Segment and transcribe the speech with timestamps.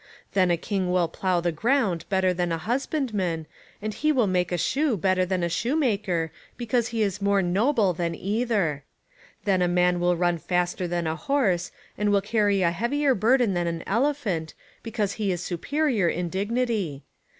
[0.33, 3.45] Then a king will plow the ground better than a husbandman,
[3.83, 7.43] and he will make a shoe better than a shoe maker, because he is more
[7.43, 8.83] noble than either!
[9.43, 13.53] Then a man will run faster than a horse, and will carry a heavier burden
[13.53, 17.03] than an elephant, because he is superior in dignity